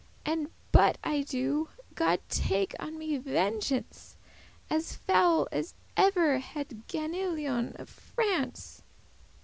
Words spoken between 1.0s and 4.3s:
I do, God take on me vengeance,